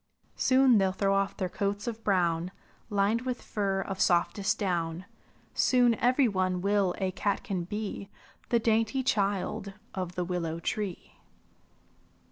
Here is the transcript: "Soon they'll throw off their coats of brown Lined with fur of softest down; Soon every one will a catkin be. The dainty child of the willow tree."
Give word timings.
"Soon 0.35 0.79
they'll 0.79 0.91
throw 0.91 1.13
off 1.13 1.37
their 1.37 1.47
coats 1.47 1.85
of 1.85 2.03
brown 2.03 2.49
Lined 2.89 3.21
with 3.21 3.39
fur 3.39 3.81
of 3.81 4.01
softest 4.01 4.57
down; 4.57 5.05
Soon 5.53 5.93
every 5.99 6.27
one 6.27 6.59
will 6.61 6.95
a 6.97 7.11
catkin 7.11 7.65
be. 7.65 8.09
The 8.49 8.57
dainty 8.57 9.03
child 9.03 9.73
of 9.93 10.15
the 10.15 10.25
willow 10.25 10.59
tree." 10.59 11.17